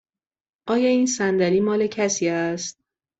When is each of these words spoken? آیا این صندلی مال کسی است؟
آیا 0.67 0.89
این 0.89 1.05
صندلی 1.05 1.59
مال 1.59 1.87
کسی 1.87 2.27
است؟ 2.29 2.79